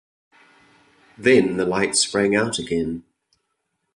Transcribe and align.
Then 1.15 1.57
the 1.57 1.65
light 1.65 1.95
sprang 1.95 2.35
out 2.35 2.57
again. 2.57 3.03